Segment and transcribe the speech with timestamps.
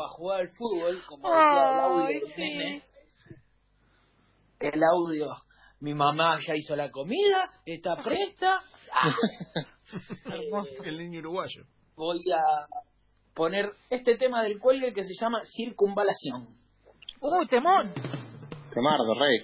[0.00, 2.40] para jugar al fútbol, como decía el audio sí.
[2.40, 2.82] nene.
[4.58, 5.26] El audio,
[5.80, 8.62] mi mamá ya hizo la comida, está presta.
[8.92, 9.14] Ah,
[10.24, 10.82] Hermoso.
[10.84, 11.64] El niño uruguayo.
[11.96, 12.66] voy a
[13.34, 16.48] poner este tema del cuelgue que se llama circunvalación.
[17.20, 17.92] Uy, temón.
[18.72, 19.40] Temardo, rey.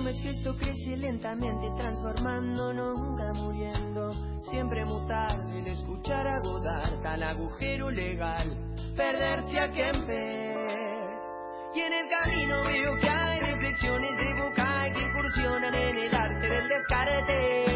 [0.00, 4.12] Alguna forma es que esto crece lentamente, transformando, nunca muriendo.
[4.42, 8.56] Siempre mutar, el escuchar a Godard, tal agujero legal,
[8.96, 10.56] perderse a Kempes.
[11.74, 16.48] Y en el camino veo que hay reflexiones de boca que incursionan en el arte
[16.48, 17.69] del descarte.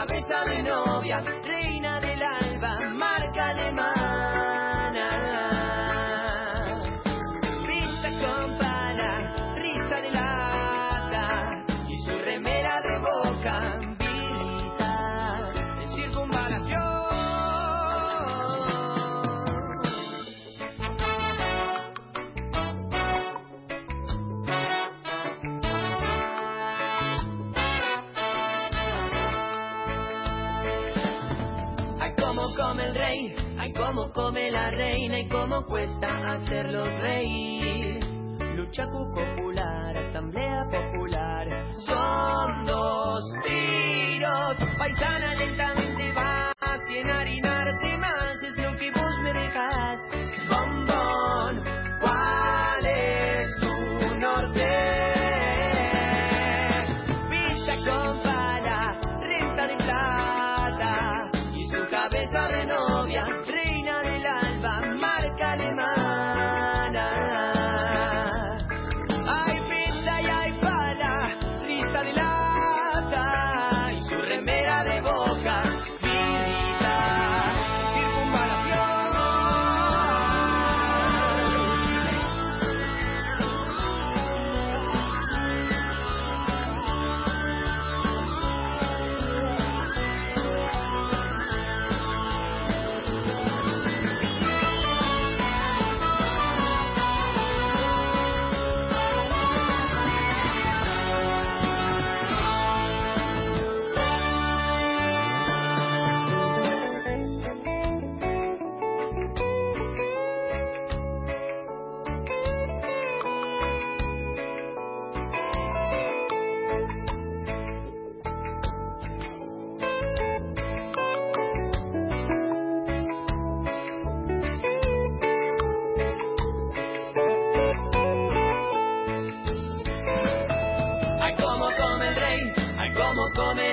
[0.00, 1.20] Cabeza de novia,
[33.60, 38.00] ay, cómo come la reina y cómo cuesta hacerlos reír.
[38.56, 41.46] Lucha popular, asamblea popular,
[41.86, 44.56] son dos tiros.
[44.78, 45.34] Paisana
[65.40, 65.99] Calema.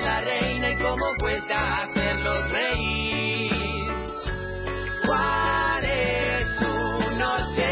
[0.08, 3.90] una reina y cómo cuesta hacerlos reír.
[5.04, 7.66] ¿Cuál es tu no sé?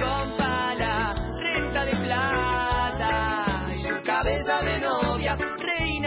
[0.00, 6.01] Con pala, renta de plata y su cabeza de novia, reina.